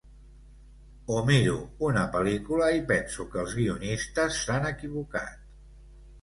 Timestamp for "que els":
3.35-3.53